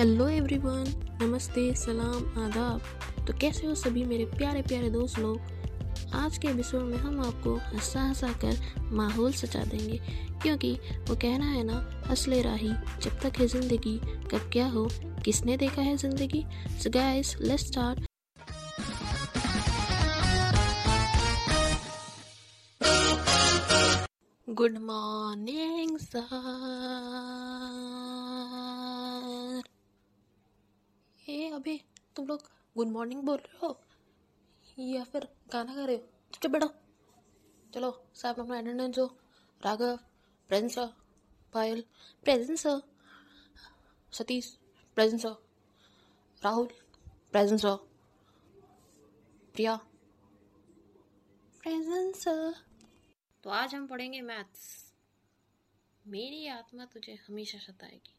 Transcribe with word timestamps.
Hello 0.00 0.28
everyone 0.28 0.84
नमस्ते, 1.22 1.74
सलाम, 1.74 2.44
आदाब। 2.44 2.80
तो 3.26 3.32
कैसे 3.32 3.66
हो 3.66 3.74
सभी 3.74 4.04
मेरे 4.04 4.24
प्यारे 4.24 4.62
प्यारे 4.62 4.90
दोस्त 4.90 5.18
लोग? 5.18 5.40
आज 6.14 6.38
के 6.38 6.48
एपिसोड 6.48 6.82
में 6.82 6.98
हम 6.98 7.20
आपको 7.20 7.56
हंसा 7.56 8.02
हंसा 8.02 8.28
कर 8.28 8.82
माहौल 8.82 9.32
सचा 9.32 9.64
देंगे। 9.64 10.00
क्योंकि 10.42 10.72
वो 11.08 11.16
कहना 11.16 11.46
है 11.46 11.64
ना 11.64 12.02
हंस 12.06 12.28
ले 12.28 12.42
राही, 12.42 12.72
जब 13.02 13.20
तक 13.20 13.32
है 13.38 13.46
ज़िंदगी, 13.46 13.98
कब 14.30 14.50
क्या 14.52 14.68
हो, 14.68 14.90
किसने 15.24 15.56
देखा 15.56 15.82
है 15.82 15.96
ज़िंदगी? 15.96 16.44
So 16.82 16.90
guys 16.90 17.36
let's 17.40 17.66
start 17.66 18.00
good 24.50 24.78
morning 24.78 25.98
sir 25.98 27.89
अबे 31.52 31.80
तुम 32.16 32.26
लोग 32.26 32.42
गुड 32.76 32.88
मॉर्निंग 32.88 33.22
बोल 33.22 33.38
रहे 33.38 33.58
हो? 33.58 33.80
या 34.78 35.04
फिर 35.04 35.28
गाना 35.52 35.74
गा 35.74 35.84
रहे 35.84 35.96
हो? 35.96 36.02
चुपचाप 36.32 36.52
बैठो। 36.52 36.68
चलो, 37.74 38.06
साहब 38.14 38.40
अपना 38.40 38.58
अटेंडेंस 38.58 38.98
हो। 38.98 39.18
Raghav 39.64 39.96
presence 40.48 40.74
sir 40.74 40.88
Payal 41.52 41.84
presence 42.24 42.60
sir 42.60 42.80
Satish 44.12 44.58
presence 44.94 45.22
sir 45.22 45.36
Rahul 46.44 46.68
presence 47.32 47.62
sir 47.62 47.76
Priya. 49.54 49.76
Presence 51.62 52.24
sir 52.24 52.54
तो 53.42 53.50
आज 53.50 53.74
हम 53.74 53.86
पढ़ेंगे 53.86 54.20
मैथ्स। 54.20 54.92
मेरी 56.06 56.46
आत्मा 56.46 56.84
तुझे 56.84 57.14
हमेशा 57.14 57.58
सताएगी। 57.58 58.14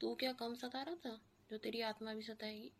तू 0.00 0.14
क्या 0.14 0.32
कम 0.32 0.54
सता 0.54 0.82
रहा 0.82 0.94
था? 0.94 1.20
जो 1.50 1.58
तेरी 1.58 1.80
आत्मा 1.82 2.14
भी 2.14 2.22
सताएगी। 2.22 2.70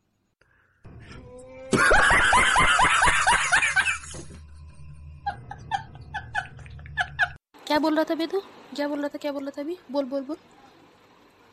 क्या 7.66 7.78
बोल 7.78 7.94
रहा 7.97 8.05
था 8.10 8.14
बे 8.14 8.27
तू 8.27 8.41
क्या 8.77 8.88
बोल 8.88 8.98
रहा 9.00 9.08
था 9.08 9.19
क्या 9.19 9.33
बोल 9.33 9.44
रहा 9.44 9.50
था 9.58 9.62
अभी? 9.62 9.77
बोल 9.91 10.05
बोल 10.05 10.22
बोल। 10.22 10.36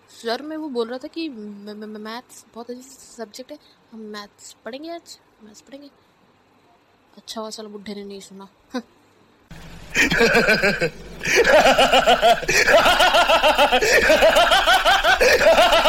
सर 0.09 0.41
मैं 0.41 0.57
वो 0.57 0.69
बोल 0.69 0.87
रहा 0.89 0.97
था 1.03 1.07
कि 1.07 1.27
मैथ्स 1.29 2.45
बहुत 2.55 2.69
अच्छी 2.69 2.81
सब्जेक्ट 2.81 3.51
है। 3.51 3.57
हम 3.91 3.99
मैथ्स 4.15 4.55
पढ़ेंगे 4.65 4.89
आज 4.89 5.17
मैथ्स 5.43 5.61
पढ़ेंगे। 5.61 5.89
अच्छा 7.17 7.41
हुआ 7.41 7.49
साला 7.49 7.69
बुढ़े 7.69 7.95
ने 7.95 8.03
नहीं 8.03 8.19
सुना। 8.21 8.47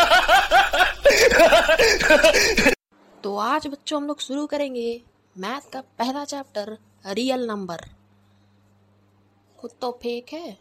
बच्चों 3.69 4.00
हम 4.00 4.06
लोग 4.06 4.20
शुरू 4.20 4.47
करेंगे, 4.47 5.03
मैथ 5.36 5.70
का 5.72 5.81
पहला 5.98 6.25
चैप्टर 6.25 6.77
रियल 7.06 7.47
नंबर 7.47 7.84
खुद 9.58 9.70
तो 9.81 9.91
फेक 10.03 10.33
है। 10.33 10.53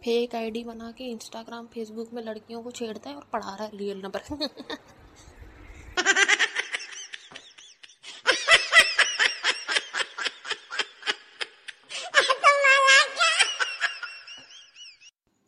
फेक 0.00 0.34
आईडी 0.34 0.62
बना 0.64 0.90
के 0.92 1.04
इंस्टाग्राम 1.04 1.66
फेसबुक 1.66 2.12
में 2.12 2.22
लड़कियों 2.22 2.62
को 2.62 2.70
छेड़ता 2.70 3.10
है 3.10 3.16
और 3.16 3.28
पढ़ा 3.32 3.54
रहा 3.54 3.64
है 3.64 3.76
रियल 3.76 4.02
नंबर 4.02 4.20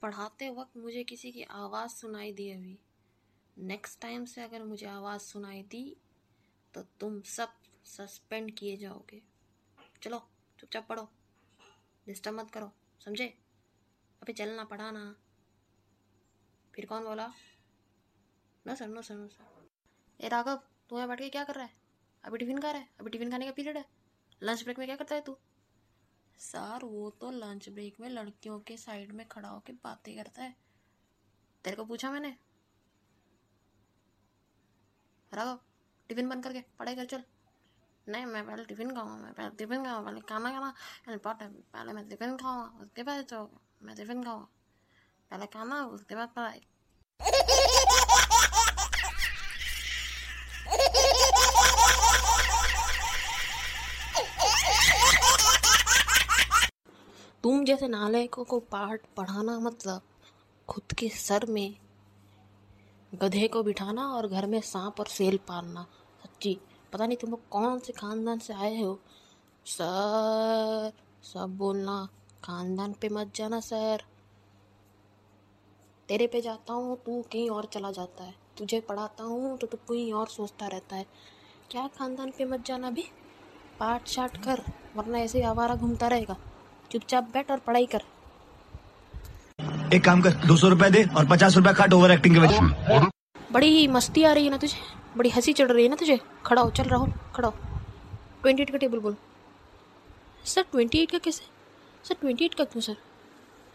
पढ़ाते 0.02 0.48
वक्त 0.50 0.76
मुझे 0.76 1.02
किसी 1.04 1.30
की 1.32 1.42
आवाज़ 1.42 1.90
सुनाई 1.90 2.32
दी 2.32 2.50
अभी। 2.50 2.78
नेक्स्ट 3.56 4.00
टाइम 4.00 4.24
से 4.24 4.42
अगर 4.42 4.62
मुझे 4.62 4.86
आवाज़ 4.86 5.20
सुनाई 5.22 5.62
दी 5.70 5.84
तो 6.74 6.82
तुम 6.82 7.20
सब 7.20 7.52
सस्पेंड 7.84 8.54
किए 8.54 8.76
जाओगे। 8.76 9.22
चलो, 10.02 10.28
चुपचाप 10.58 10.86
पढ़ो। 10.88 11.10
डिस्टर्ब 12.06 12.34
मत 12.34 12.50
करो, 12.50 12.72
समझे? 13.04 13.26
अभी 14.22 14.32
चलना, 14.32 14.64
पढ़ाना। 14.64 15.16
फिर 16.74 16.86
कौन 16.86 17.04
बोला? 17.04 17.32
ना 18.66 18.74
sir, 18.74 18.88
no 18.88 19.02
sir 19.02 19.14
no 19.14 19.28
sir. 19.28 19.70
ए 20.20 20.28
राघव, 20.28 20.56
तू 20.88 20.96
यहाँ 20.96 21.08
बैठ 21.08 21.18
के 21.18 21.28
क्या 21.28 21.44
कर 21.44 21.54
रहा 21.54 21.64
है? 21.64 21.74
अभी 22.24 22.38
टिफ़िन 22.38 22.58
खा 22.58 22.70
रहा 22.70 22.80
है? 22.80 22.88
अभी 23.00 23.10
टिफ़िन 23.10 23.30
खाने 23.30 23.46
का 23.46 23.52
पीरियड 23.52 23.76
है? 23.76 23.84
लंच 24.42 24.62
ब्रेक 24.62 24.78
में 24.78 24.88
क्या 24.88 24.96
करता 24.96 25.14
है 25.14 25.20
तू? 25.20 25.36
सर, 26.38 26.84
वो 26.84 27.10
तो 27.10 27.30
लंच 27.30 27.68
ब्रेक 27.68 28.00
में 28.00 28.08
लड़कियों 28.08 28.60
के 28.60 28.76
साइड 28.76 29.12
में 29.12 29.28
खड़ा 29.28 29.48
होकर 29.48 29.72
बातें 29.72 30.16
करता 30.16 30.42
है। 30.42 30.56
तेरे 31.64 31.76
को 31.76 31.84
पूछा 31.84 32.10
मैंने? 32.10 32.36
राघव 35.34 35.60
टिफ़िन 36.08 36.28
बंद 36.28 36.44
करके, 36.44 36.60
पढ़ाई 36.78 36.94
कर, 36.94 37.04
चल। 37.04 37.22
नहीं, 38.06 38.26
मैं 38.26 38.46
पहले 38.46 38.64
टिफ़िन 38.64 38.90
खाऊँगा, 38.94 39.14
मैं 39.16 39.32
पहले 39.32 39.50
टिफ़िन 39.56 39.84
खाऊँगा, 39.84 40.10
पहले 40.10 40.20
खाना 40.20 40.50
खाना 40.50 40.72
इम्पोर्टेंट 41.12 41.52
पहले 41.72 41.92
मैं 41.92 42.08
टिफ़िन 42.08 42.36
खाऊँगा, 42.36 42.82
उसके 42.82 43.02
बाद 43.02 43.24
तो 43.24 43.50
मैं 43.82 43.96
टिफ़िन 43.96 44.22
खाऊँगा। 44.24 44.46
पहले 45.30 45.46
खाना, 45.46 45.84
उसके 45.86 46.14
बाद 46.14 46.28
पढ़ाई। 46.36 46.60
तुम 57.42 57.64
जैसे 57.64 57.88
नालायकों 57.88 58.44
को 58.44 58.58
पाठ 58.72 59.00
पढ़ाना 59.16 59.58
मतलब 59.60 60.02
खुद 60.68 60.92
के 60.98 61.08
सर 61.08 61.44
में 61.46 61.76
गधे 63.22 63.48
को 63.48 63.62
बिठाना 63.62 64.06
और 64.08 64.26
घर 64.28 64.46
में 64.46 64.60
सांप 64.60 65.00
और 65.00 65.06
सेल 65.06 65.36
पालना। 65.36 65.86
सच्ची, 66.24 66.60
पता 66.92 67.06
नहीं 67.06 67.16
तुम 67.16 67.30
लोग 67.30 67.48
कौन 67.48 67.78
से 67.78 67.92
खानदान 67.92 68.38
से 68.38 68.54
आए 68.54 68.82
हो? 68.82 68.98
सर, 69.66 70.92
सब 71.22 71.56
बोलना, 71.56 72.08
खानदान 72.44 72.92
पे 72.92 73.08
मत 73.08 73.32
जाना 73.34 73.60
सर। 73.60 74.02
तेरे 76.08 76.26
पे 76.26 76.40
जाता 76.40 76.72
हूँ, 76.72 76.96
तू 76.96 77.22
कहीं 77.22 77.50
और 77.50 77.64
चला 77.64 77.90
जाता 77.90 78.24
है। 78.24 78.34
तुझे 78.58 78.80
पढ़ाता 78.80 79.24
हूँ 79.24 79.56
तो 79.58 79.66
तू 79.66 79.76
कहीं 79.76 80.12
और 80.12 80.26
सोचता 80.26 80.66
रहता 80.66 80.96
है। 80.96 81.06
क्या 81.70 81.86
खानदान 81.88 82.30
पे 82.30 82.44
मत 82.44 82.64
जाना 82.66 82.90
भी 82.90 83.04
पाठ 83.80 84.08
शाट 84.08 84.36
कर, 84.36 84.62
वरना 84.96 85.18
ऐसे 85.18 85.42
आवारा 85.42 85.74
घूमता 85.74 86.08
रहेगा। 86.08 86.36
चुपचाप 86.90 87.24
बैठ 87.24 87.50
और 87.50 87.58
पढ़ाई 87.58 87.86
कर। 87.86 88.02
एक 89.94 90.04
काम 90.04 90.22
कर 90.22 90.30
दो 90.46 90.56
सौ 90.56 90.68
रुपए 90.68 90.90
दे 90.90 91.02
और 91.16 91.26
पचास 91.28 91.56
रुपए 91.56 91.72
काट 91.74 91.92
ओवर 91.92 92.10
एक्टिंग 92.10 92.34
के 92.34 92.40
वजह 92.40 93.08
बड़ी 93.52 93.86
मस्ती 93.88 94.22
आ 94.24 94.32
रही 94.32 94.44
है 94.44 94.50
ना 94.50 94.56
तुझे? 94.56 94.76
बड़ी 95.16 95.30
हँसी 95.30 95.52
चढ़ 95.52 95.70
रही 95.72 95.82
है 95.84 95.90
ना 95.90 95.96
तुझे? 95.96 96.18
खड़ा 96.46 96.62
हो 96.62 96.70
चल 96.70 96.84
राहुल 96.84 97.12
खड़ा 97.34 97.48
हो। 97.48 97.54
ट्वेंटी 98.42 98.62
एट 98.62 98.70
का 98.70 98.78
टेबल 98.78 98.98
बोल। 98.98 99.16
सर 100.44 100.62
ट्वेंटी 100.72 100.98
एट 100.98 101.10
का 101.10 101.18
कैसे? 101.18 101.44
सर 102.04 102.14
ट्वेंटी 102.20 102.44
एट 102.44 102.54
का 102.54 102.64
क्यों 102.64 102.82
सर? 102.82 102.96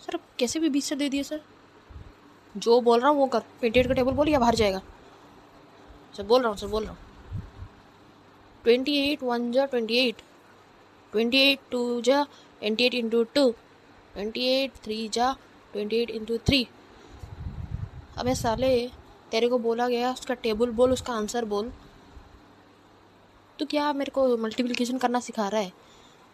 सर 0.06 0.16
अब 0.16 0.22
कैसे 0.40 0.60
भी 0.60 0.70
बीस 0.70 0.86
से 0.86 0.96
दे 0.96 1.10
दिए 1.10 1.24
सर। 1.24 1.42
जो 2.56 2.80
बोल 2.82 3.00
रहा 3.00 3.10
हूँ 3.10 3.20
वो 3.20 3.26
कर। 3.28 3.40
ट्वेंटी 3.60 3.80
एट 3.80 3.88
का 3.88 3.94
टेबल 3.94 4.12
बोल 4.12 4.30
या 4.30 4.40
बाहर 4.40 4.56
जाएगा? 4.56 4.82
सर 6.18 6.24
बोल 6.24 6.42
रहा 6.42 6.50
हूँ 6.50 6.58
सर 6.58 6.68
बोल 6.68 6.84
रहा 6.84 6.92
हूँ। 6.92 7.00
ट्वेंटी 8.64 8.98
एट 9.02 9.24
वन 9.24 9.52
जा 9.52 9.66
twenty 9.66 9.98
eight 10.08 10.22
twenty 11.14 11.38
eight 11.52 11.60
two 11.72 12.02
जा 12.02 12.24
twenty 12.60 12.86
eight 12.86 12.94
into 12.94 13.24
two 13.36 13.50
twenty 14.14 14.46
eight 14.54 14.72
three 14.84 15.08
जा 15.14 15.36
ट्वेंटी 15.74 15.96
एट 15.96 16.10
इंटू 16.10 16.38
थ्री 16.38 16.68
अबे 18.18 18.36
साले, 18.36 18.88
तेरे 19.32 19.48
को 19.48 19.58
बोला 19.60 19.88
गया, 19.88 20.12
उसका 20.12 20.34
टेबल 20.34 20.70
बोल, 20.70 20.92
उसका 20.92 21.14
आंसर 21.14 21.46
बोल। 21.46 21.72
तो 23.60 23.66
क्या 23.66 23.92
मेरे 23.94 24.12
को 24.12 24.38
मल्टीप्लिकेशन 24.38 24.98
करना 24.98 25.20
सिखा 25.20 25.48
रहा 25.48 25.62
है? 25.62 25.72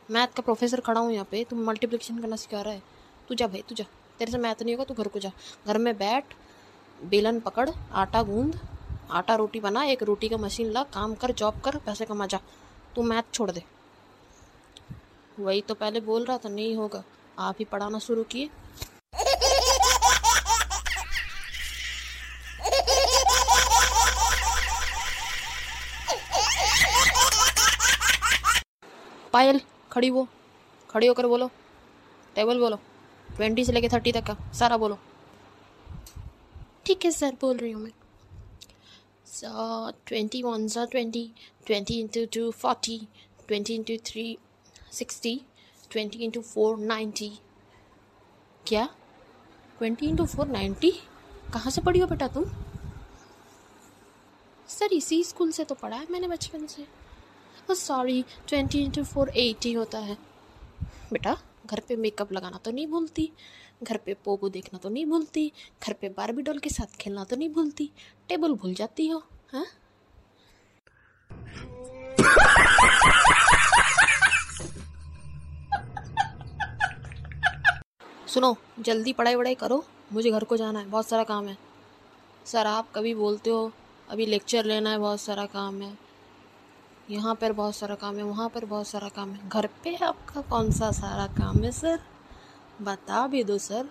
मैथ 0.10 0.28
का 0.28 0.42
प्रोफेसर 0.42 0.80
खड़ा 0.80 1.02
हूँ 1.02 1.12
यहाँ 1.12 1.28
पे 1.32 1.44
तुम 1.44 1.60
मल्टीप्लिकेशन 1.60 2.20
करना 2.20 2.36
सिखा 2.36 2.62
रहा 2.62 2.74
है। 2.74 2.82
तू 3.30 3.36
जा 3.36 3.48
भाई, 3.48 3.64
तू 3.70 3.76
जा। 3.76 3.86
तेरे 4.20 4.32
से 4.32 4.38
मैथ 4.38 4.62
नहीं 4.64 4.76
होगा, 4.76 4.84
तू 4.84 4.94
घर 4.94 5.08
को 5.08 5.20
जा। 5.20 5.32
घर 5.68 5.78
में 5.78 5.98
बैठ, 5.98 6.34
बेलन 7.04 7.40
पकड़, 7.40 7.70
आटा 7.92 8.24
गूंद, 8.24 8.60
आटा 9.12 9.36
रोटी 9.36 9.60
बना, 9.60 9.84
एक 9.84 10.04
रोटी 10.04 10.30
का 10.30 10.38
मशीन 10.38 10.72
ला, 10.72 10.84
काम 10.84 11.16
कर 11.16 11.32
जॉब 11.32 11.62
कर, 11.62 11.78
पैसे 11.78 12.06
कमा 12.06 12.26
जा। 12.26 12.40
तू 12.96 13.04
मैथ 13.04 13.34
छोड़ 13.34 13.52
दे। 13.52 13.64
वही 15.40 15.62
तो 15.62 15.74
पहले 15.74 16.00
बोल 16.02 16.26
रहा 16.26 16.38
था, 16.38 16.50
नहीं 16.50 16.76
होगा। 16.76 17.04
आप 17.40 17.56
ही 17.60 17.66
पढ़ाना 17.66 18.00
शुरू 18.00 18.24
किए। 18.24 18.50
पायल, 29.36 29.60
खड़ी 29.92 30.10
वो 30.10 30.28
खड़ी 30.90 31.08
होकर 31.08 31.28
बोलो। 31.28 31.50
टेबल 32.36 32.60
बोलो। 32.60 32.76
ट्वेंटी 33.30 33.66
से 33.66 33.72
लेके 33.72 33.88
थर्टी 33.90 34.12
तक 34.12 34.24
का, 34.26 34.36
सारा 34.54 34.78
बोलो। 34.78 34.98
ठीक 36.86 37.06
है 37.06 37.12
सर, 37.12 37.36
बोल 37.42 37.58
रही 37.58 37.72
हूँ 37.72 37.82
मैं। 37.84 37.92
ट्वेंटी 40.08 40.42
वन, 40.44 40.68
सा, 40.68 40.86
twenty 40.86 41.32
twenty 41.66 42.00
into 42.00 42.26
two 42.34 42.50
forty 42.54 42.98
twenty 43.48 43.76
into 43.76 43.98
three 44.06 44.38
sixty 44.94 45.40
twenty 45.92 46.24
into 46.26 46.42
four 46.44 46.78
ninety 46.80 47.32
क्या? 48.68 48.88
ट्वेंटी 49.78 50.08
इंटू 50.08 50.26
फोर 50.26 50.48
नाइन्टी 50.48 50.92
कहाँ 51.54 51.72
से 51.72 51.82
पढ़ी 51.82 52.00
हो 52.00 52.08
बेटा 52.08 52.28
तुम? 52.28 52.46
सर, 54.70 54.94
इसी 54.94 55.24
स्कूल 55.24 55.52
से 55.52 55.64
तो 55.64 55.76
पढ़ा 55.76 55.98
है 55.98 56.08
मैंने 56.12 56.28
बचपन 56.28 56.66
से। 56.68 56.86
Sorry 57.74 58.24
twenty 58.48 58.80
into 58.80 59.04
four 59.04 59.30
eighty 59.30 59.74
होता 59.74 60.00
है। 60.00 60.18
बेटा, 61.12 61.38
घर 61.66 61.80
पे 61.80 61.96
मेकअप 61.96 62.32
लगाना 62.34 62.58
तो 62.58 62.72
नहीं 62.72 62.88
भूलती, 62.88 63.32
घर 63.84 63.98
पे 63.98 64.14
पोगो 64.26 64.50
देखना 64.50 64.80
तो 64.80 64.90
नहीं 64.90 65.06
भूलती, 65.06 65.52
घर 65.84 65.94
पे 65.94 66.10
बारबी 66.10 66.42
डॉल 66.42 66.60
के 66.60 66.70
साथ 66.70 66.98
खेलना 67.00 67.24
तो 67.24 67.36
नहीं 67.36 67.50
भूलती 67.50 67.90
टेबल 68.30 68.54
भूल 68.54 68.74
जाती 68.74 69.08
हो 69.08 69.24
हाँ? 69.54 69.66
सुनो, 78.28 78.56
जल्दी 78.80 79.14
पढ़ाई 79.14 79.36
वढ़ाई 79.36 79.56
करो, 79.56 79.84
मुझे 80.14 80.32
घर 80.32 80.44
को 80.44 80.58
जाना 80.58 80.80
है, 80.80 80.86
बहुत 80.86 81.08
सारा 81.08 81.24
काम 81.24 81.48
है। 81.48 81.58
सर, 82.46 82.68
आप 82.68 82.88
कभी 82.96 83.14
बोलते 83.14 83.50
हो, 83.50 83.72
अभी 84.10 84.26
लेक्चर 84.26 84.66
लेना 84.66 84.90
है, 84.90 84.98
बहुत 84.98 85.22
सारा 85.22 85.46
काम 85.46 85.82
है। 85.82 85.98
यहाँ 87.10 87.34
पर 87.36 87.52
बहुत 87.54 87.76
सारा 87.76 87.96
काम 87.96 88.16
है, 88.16 88.24
वहाँ 88.24 88.48
पर 88.50 88.66
बहुत 88.66 88.88
सारा 88.88 89.10
काम 89.10 89.32
है। 89.32 89.50
घर 89.50 89.68
पे 89.84 89.96
आपका 89.98 90.42
कौन 90.42 90.72
सा 90.72 90.92
सारा 90.92 91.26
काम 91.36 91.64
है, 91.64 91.72
सर? 91.72 92.00
बता 92.82 93.26
भी 93.28 93.44
दो, 93.44 93.58
सर। 93.58 93.90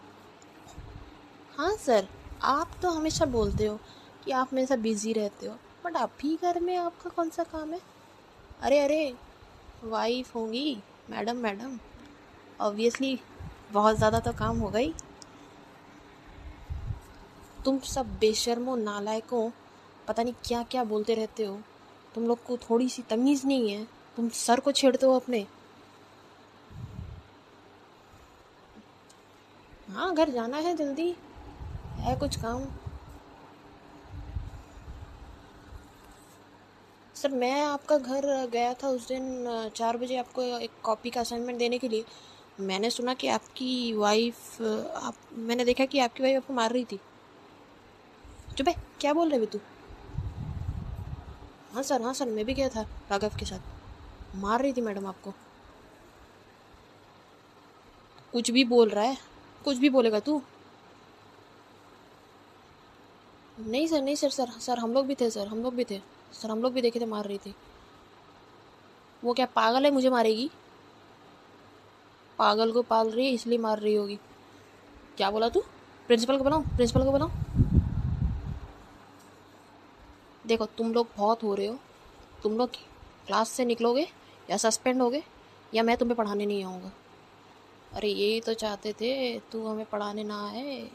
हाँ 1.58 1.74
सर, 1.76 2.08
आप 2.42 2.70
तो 2.82 2.90
हमेशा 2.90 3.24
बोलते 3.26 3.66
हो 3.66 3.78
कि 4.24 4.30
आप 4.30 4.48
हमेशा 4.52 4.76
बिज़ी 4.76 5.12
रहते 5.12 5.46
हो, 5.46 5.54
बट 5.84 5.96
आप 5.96 6.10
अभी 6.10 6.36
घर 6.42 6.60
में 6.60 6.76
आपका 6.76 7.10
कौन 7.10 7.30
सा 7.30 7.42
काम 7.44 7.72
है? 7.72 7.80
अरे 8.62 8.78
अरे 8.78 9.14
वाइफ 9.84 10.34
होंगी। 10.34 10.76
मैडम 11.10 11.36
मैडम 11.36 11.78
ऑब्वियसली 12.60 13.18
बहुत 13.72 13.96
ज़्यादा 13.96 14.20
तो 14.20 14.32
काम 14.32 14.60
ही 14.68 14.92
तुम 17.64 17.78
सब 17.78 18.18
बेशर्मो, 18.18 18.76
नालायकों, 18.76 19.50
पता 20.08 20.22
नहीं 20.22 20.34
क्या 20.44 20.62
क्या 20.62 20.84
बोलते 20.84 21.14
रहते 21.14 21.44
हो। 21.44 21.58
तुम 22.14 22.26
लोग 22.26 22.44
को 22.44 22.56
थोड़ी 22.56 22.88
सी 22.88 23.02
तमीज़ 23.02 23.46
नहीं 23.46 23.70
है। 23.70 23.84
तुम 24.16 24.28
सर 24.28 24.60
को 24.60 24.72
छेड़ते 24.72 25.06
हो 25.06 25.16
अपने। 25.16 25.46
हाँ 29.90 30.14
घर 30.14 30.30
जाना 30.30 30.56
है 30.56 30.76
जल्दी। 30.76 31.14
है 31.98 32.16
कुछ 32.16 32.36
काम। 32.36 32.64
सर, 37.14 37.30
मैं 37.30 37.60
आपका 37.62 37.98
घर 37.98 38.46
गया 38.46 38.72
था 38.74 38.88
उस 38.88 39.08
दिन 39.08 39.70
चार 39.76 39.96
बजे 39.96 40.16
आपको 40.16 40.42
एक 40.42 40.70
कॉपी 40.82 41.10
का 41.10 41.20
असाइनमेंट 41.20 41.58
देने 41.58 41.78
के 41.78 41.88
लिए। 41.88 42.04
मैंने 42.60 42.90
सुना 42.90 43.14
कि 43.14 43.28
आपकी 43.28 43.92
वाइफ 43.92 44.62
आप, 44.62 45.14
मैंने 45.32 45.64
देखा 45.64 45.84
कि 45.84 45.98
आपकी 45.98 46.22
वाइफ 46.22 46.36
आपको 46.36 46.52
मार 46.52 46.72
रही 46.72 46.84
थी। 46.84 47.00
चुप 48.56 48.68
क्या 49.00 49.12
बोल 49.12 49.30
रहे 49.30 49.46
तू? 49.46 49.58
हाँ 51.74 51.82
सर 51.82 52.02
हाँ 52.02 52.12
सर, 52.14 52.26
मैं 52.26 52.44
भी 52.44 52.54
गया 52.54 52.68
था 52.68 52.82
राघव 53.10 53.32
के 53.38 53.44
साथ। 53.44 54.36
मार 54.36 54.62
रही 54.62 54.72
थी 54.72 54.80
मैडम 54.80 55.06
आपको। 55.06 55.30
कुछ 58.32 58.50
भी 58.50 58.64
बोल 58.64 58.88
रहा 58.88 59.04
है, 59.04 59.16
कुछ 59.64 59.76
भी 59.76 59.88
बोलेगा 59.88 60.20
तू। 60.20 60.42
नहीं 63.60 63.86
सर 63.86 64.02
नहीं 64.02 64.14
सर 64.14 64.30
सर 64.30 64.50
सर, 64.50 64.78
हम 64.78 64.92
लोग 64.92 65.06
भी 65.06 65.14
थे, 65.14 65.30
सर, 65.30 65.46
हम 65.46 65.62
लोग 65.62 65.74
भी 65.74 65.84
थे। 65.84 66.00
सर, 66.32 66.50
हम 66.50 66.62
लोग 66.62 66.72
भी 66.72 66.82
देखे 66.82 67.00
थे, 67.00 67.06
मार 67.06 67.24
रही 67.24 67.38
थी। 67.38 67.54
वो 69.24 69.34
क्या 69.34 69.46
पागल 69.46 69.84
है 69.84 69.90
मुझे 69.90 70.10
मारेगी? 70.10 70.50
पागल 72.38 72.72
को 72.72 72.82
पाल 72.82 73.10
रही 73.10 73.26
है, 73.26 73.32
इसलिए 73.32 73.58
मार 73.58 73.78
रही 73.78 73.94
होगी। 73.94 74.18
क्या 75.16 75.30
बोला 75.30 75.48
तू? 75.48 75.60
प्रिंसिपल 76.06 76.38
को 76.38 76.44
बनाओ, 76.44 76.60
प्रिंसिपल 76.60 77.04
को 77.04 77.12
बनाओ। 77.12 77.30
देखो, 80.46 80.66
तुम 80.66 80.92
लोग 80.92 81.08
बहुत 81.16 81.42
हो 81.42 81.54
रहे 81.54 81.66
हो। 81.66 81.78
तुम 82.42 82.56
लोग 82.56 82.70
क्लास 83.26 83.48
से 83.48 83.64
निकलोगे 83.64 84.06
या 84.50 84.56
सस्पेंड 84.56 85.02
होगे 85.02 85.22
या 85.74 85.82
मैं 85.82 85.96
तुम्हें 85.96 86.16
पढ़ाने 86.16 86.46
नहीं 86.46 86.64
आऊँगा। 86.64 86.92
अरे 87.92 88.08
यही 88.08 88.40
तो 88.40 88.54
चाहते 88.54 88.92
थे, 88.92 89.38
तू 89.38 89.66
हमें 89.66 89.84
पढ़ाने 89.86 90.24
ना 90.24 90.46
आए। 90.48 90.90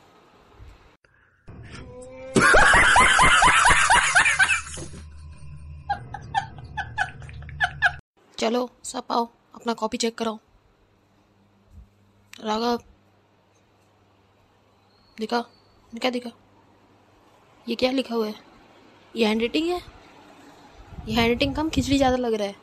चलो, 8.38 8.70
सब 8.84 9.04
आओ, 9.12 9.28
अपना 9.56 9.74
कॉपी 9.74 9.98
चेक 9.98 10.18
कराओ। 10.18 10.38
राघव, 12.44 12.78
दिखा, 15.18 15.42
क्या 15.94 16.12
दिखा? 16.12 16.32
ये 17.70 17.76
क्या 17.76 17.92
लिखा 17.92 18.16
हुआ 18.16 18.28
है? 18.28 18.49
ये 19.16 19.26
हैंड 19.26 19.42
राइटिंग 19.42 19.68
है? 19.70 19.82
ये 21.08 21.14
हैंड 21.14 21.28
राइटिंग 21.28 21.56
कम 21.56 21.70
खिचड़ी 21.70 21.98
ज़्यादा 21.98 22.18
लग 22.18 22.34
रहा 22.34 22.48
है। 22.48 22.56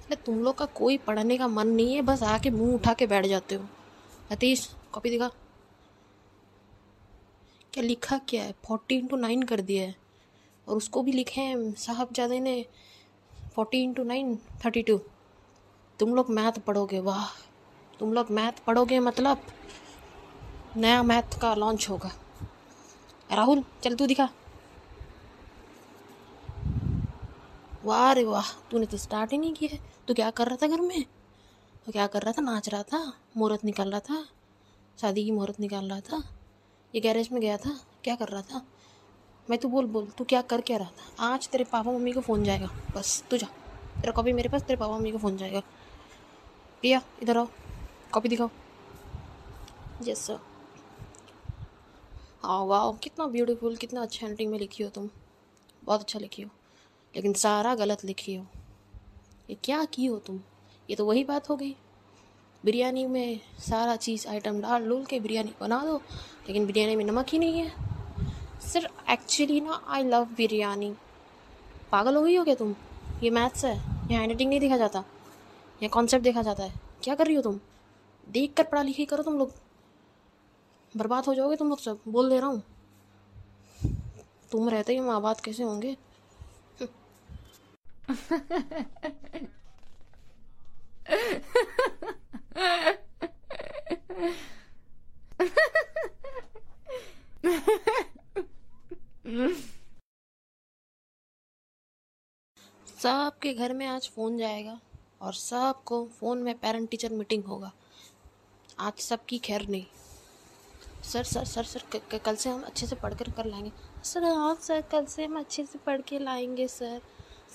अरे 0.00 0.16
तुम 0.16 0.38
लोग 0.44 0.56
का 0.58 0.64
कोई 0.74 0.96
पढ़ने 0.98 1.36
का 1.38 1.48
मन 1.48 1.68
नहीं 1.68 1.94
है, 1.94 2.02
बस 2.02 2.22
आके 2.22 2.50
मुँह 2.50 2.74
उठा 2.74 2.92
के 2.94 3.06
बैठ 3.06 3.26
जाते 3.26 3.54
हो। 3.54 3.66
अतीश, 4.30 4.68
कॉपी 4.92 5.10
दिखा। 5.10 5.28
क्या 7.72 7.84
लिखा 7.84 8.18
क्या 8.18 8.42
है? 8.42 8.54
फोर्टी 8.64 8.96
इंटू 8.96 9.16
नाइन 9.16 9.42
कर 9.42 9.60
दिया 9.60 9.82
है। 9.82 9.94
और 10.66 10.76
उसको 10.76 11.02
भी 11.02 11.12
लिखे 11.12 11.40
हैं 11.40 11.72
साहब 11.74 12.12
ज़्यादा 12.12 12.38
ने। 12.38 12.64
Forty 13.54 13.82
into 13.82 14.04
nine 14.04 14.34
thirty 14.64 14.82
two 14.82 15.00
तुम 15.98 16.14
लोग 16.14 16.30
मैथ 16.30 16.58
पढ़ोगे, 16.58 17.00
वाह। 17.00 17.26
तुम 18.00 18.12
लोग 18.12 18.30
मैथ 18.30 18.64
पढ़ोगे 18.66 18.98
मतलब 19.00 19.42
नया 20.76 21.02
मैथ 21.02 21.38
का 21.40 21.54
लॉन्च 21.54 21.88
होगा। 21.88 22.10
राहुल, 23.30 23.62
चल 23.82 23.94
तू 23.94 24.06
दिखा। 24.06 24.28
वाह 27.84 28.12
रे 28.12 28.24
वाह, 28.24 28.50
तूने 28.70 28.86
तो 28.86 28.96
स्टार्ट 28.96 29.32
ही 29.32 29.38
नहीं 29.38 29.52
किया 29.54 29.74
है। 29.74 29.80
तू 30.08 30.14
क्या 30.14 30.30
कर 30.30 30.46
रहा 30.46 30.56
था 30.56 30.66
घर 30.66 30.80
में? 30.80 31.04
तो 31.86 31.92
क्या 31.92 32.06
कर 32.06 32.22
रहा 32.22 32.32
था? 32.32 32.42
नाच 32.42 32.68
रहा 32.68 32.82
था, 32.82 33.12
मुहूर्त 33.36 33.64
निकाल 33.64 33.90
रहा 33.90 34.00
था, 34.00 34.24
शादी 34.98 35.24
की 35.24 35.30
मुहूर्त 35.30 35.60
निकाल 35.60 35.90
रहा 35.90 36.00
था, 36.00 36.22
ये 36.94 37.00
गैरेज 37.00 37.28
में 37.32 37.40
गया 37.40 37.56
था, 37.56 37.78
क्या 38.04 38.14
कर 38.16 38.28
रहा 38.28 38.42
था? 38.42 38.62
मैं 39.50 39.58
तू 39.58 39.68
बोल 39.68 39.86
बोल, 39.86 40.06
तू 40.18 40.24
क्या 40.24 40.42
कर 40.42 40.60
क्या 40.60 40.76
रहा 40.76 40.90
था? 40.90 41.26
आज 41.26 41.48
तेरे 41.48 41.64
पापा 41.64 41.92
मम्मी 41.92 42.12
को 42.12 42.20
फ़ोन 42.20 42.44
जाएगा, 42.44 42.70
बस, 42.96 43.22
तू 43.30 43.36
जा। 43.36 43.46
तेरा 43.96 44.12
कॉपी 44.12 44.32
मेरे 44.32 44.48
पास, 44.48 44.62
तेरे 44.62 44.80
पापा 44.80 44.96
मम्मी 44.96 45.12
को 45.12 45.18
फ़ोन 45.18 45.36
जाएगा। 45.36 45.60
प्रिया 46.80 47.00
इधर 47.22 47.38
आओ 47.38 47.46
कॉपी 48.12 48.28
दिखाओ। 48.28 48.50
यस 50.02 50.18
सर 50.18 50.38
हाँ 52.46 52.64
वाह 52.64 52.90
कितना 52.94 53.26
ब्यूटीफुल 53.26 53.76
कितना 53.76 54.02
अच्छा 54.02 54.26
हैंडिंग 54.26 54.50
में 54.50 54.58
लिखी 54.58 54.82
हो 54.82 54.88
तुम। 54.90 55.08
बहुत 55.82 56.00
अच्छा 56.00 56.18
लिखी 56.18 56.42
हो, 56.42 56.50
लेकिन 57.14 57.32
सारा 57.34 57.74
गलत 57.74 58.04
लिखी 58.04 58.34
हो। 58.34 58.44
ये 59.50 59.56
क्या 59.64 59.84
की 59.84 60.06
हो 60.06 60.18
तुम? 60.18 60.38
ये 60.88 60.96
तो 60.96 61.06
वही 61.06 61.24
बात 61.24 61.50
हो 61.50 61.56
गई। 61.56 61.74
बिरयानी 62.64 63.04
में 63.06 63.40
सारा 63.60 63.96
चीज़ 63.96 64.26
आइटम 64.28 64.60
डाल 64.60 64.88
डूल 64.88 65.04
के 65.04 65.20
बिरयानी 65.20 65.54
बना 65.60 65.78
दो, 65.84 65.96
लेकिन 66.48 66.66
बिरयानी 66.66 66.96
में 66.96 67.04
नमक 67.04 67.26
ही 67.28 67.38
नहीं 67.38 67.60
है। 67.60 68.60
सर 68.62 68.88
एक्चुअली 69.10 69.60
ना 69.60 69.82
आई 69.88 70.04
लव 70.04 70.28
बिरयानी। 70.36 70.94
पागल 71.92 72.16
हो 72.16 72.22
गई 72.22 72.36
हो 72.36 72.44
क्या 72.44 72.54
तुम? 72.54 72.74
ये 73.22 73.30
मैथ्स 73.30 73.64
है, 73.64 73.74
यहाँ 73.74 74.10
हैंड 74.12 74.30
राइटिंग 74.30 74.50
नहीं 74.50 74.60
देखा 74.60 74.76
जाता, 74.76 75.04
यहाँ 75.80 75.90
कॉन्सेप्ट 75.90 76.24
देखा 76.24 76.42
जाता 76.42 76.62
है। 76.62 76.80
क्या 77.02 77.14
कर 77.14 77.26
रही 77.26 77.36
हो 77.36 77.42
तुम? 77.42 77.60
देख 78.26 78.54
कर 78.56 78.64
पढ़ा 78.64 78.82
लिखी 78.82 79.04
करो 79.04 79.22
तुम 79.22 79.38
लोग। 79.38 79.54
बर्बाद 80.96 81.26
हो 81.26 81.34
जाओगे 81.34 81.56
तुम 81.56 81.68
लोग 81.68 81.78
सब, 81.78 82.00
बोल 82.08 82.30
दे 82.30 82.38
रहा 82.40 82.48
हूँ। 82.48 82.62
तुम 84.52 84.68
रहते 84.68 84.92
ही 84.92 85.00
माँ 85.00 85.20
बात 85.22 85.40
कैसे 85.40 85.62
होंगे? 85.62 85.96
सबके 102.98 103.52
घर 103.54 103.72
में 103.72 103.86
आज 103.86 104.08
फ़ोन 104.14 104.36
जाएगा 104.38 104.78
और 105.22 105.34
सबको 105.34 106.04
फ़ोन 106.18 106.42
में 106.42 106.54
पेरेंट 106.58 106.88
टीचर 106.90 107.12
मीटिंग 107.12 107.44
होगा। 107.44 107.72
आज 108.78 108.98
सबकी 109.00 109.38
खैर 109.38 109.66
नहीं। 109.68 109.84
सर 111.06 111.24
सर 111.24 111.44
सर 111.44 111.62
सर 111.62 112.18
कल 112.18 112.36
से 112.36 112.50
हम 112.50 112.62
अच्छे 112.62 112.86
से 112.86 112.96
पढ़ 112.96 113.14
कर 113.14 113.30
कर 113.30 113.44
लाएँगे। 113.44 113.72
सर 114.04 114.24
हाँ 114.24 114.54
सर, 114.54 114.80
कल 114.80 115.04
से 115.04 115.24
हम 115.24 115.38
अच्छे 115.38 115.64
से 115.66 115.78
पढ़ 115.78 116.00
के 116.00 116.18
लाएँगे, 116.18 116.68
सर। 116.68 117.00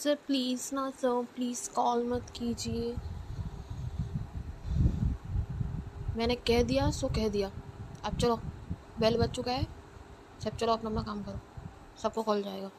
सर 0.03 0.15
प्लीज़ 0.15 0.75
ना, 0.75 0.89
सर 0.89 1.25
प्लीज़ 1.35 1.69
कॉल 1.69 2.07
मत 2.07 2.29
कीजिए। 2.29 2.95
मैंने 6.15 6.35
कह 6.35 6.63
दिया, 6.63 6.91
सो 6.91 7.07
कह 7.07 7.27
दिया। 7.27 7.51
अब 8.03 8.17
चलो 8.17 8.35
बेल 8.99 9.17
बज 9.17 9.29
चुका 9.29 9.51
है। 9.51 9.67
सब 10.43 10.57
चलो 10.57 10.73
अपना 10.73 10.89
अपना 10.89 11.03
काम 11.03 11.23
करो। 11.23 11.39
सबको 12.01 12.23
कॉल 12.23 12.43
जाएगा। 12.43 12.71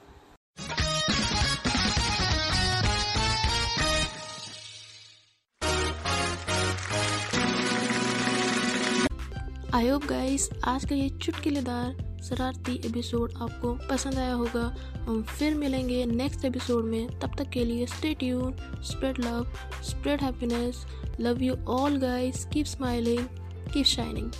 आई 9.74 9.88
होप 9.88 10.04
गाइस 10.04 10.50
आज 10.64 10.84
का 10.84 10.94
ये 10.94 11.08
चुटकिलेदार, 11.08 12.20
शरारती 12.22 12.74
एपिसोड 12.86 13.32
आपको 13.42 13.74
पसंद 13.90 14.14
आया 14.14 14.34
होगा। 14.34 14.76
हम 15.00 15.22
फिर 15.22 15.54
मिलेंगे 15.54 16.04
नेक्स्ट 16.06 16.44
एपिसोड 16.44 16.84
में। 16.84 17.20
तब 17.20 17.30
तक 17.38 17.48
के 17.48 17.64
लिए 17.64 17.86
stay 17.86 18.14
tune 18.14 18.54
spread 18.82 19.18
love 19.18 19.52
spread 19.82 20.20
happiness 20.20 20.86
love 21.20 21.42
you 21.42 21.56
all 21.56 21.96
guys 21.96 22.44
keep 22.44 22.66
smiling 22.66 23.26
keep 23.74 23.86
shining 23.86 24.30